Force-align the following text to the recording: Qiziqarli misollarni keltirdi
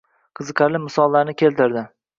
Qiziqarli 0.39 0.81
misollarni 0.87 1.39
keltirdi 1.45 1.87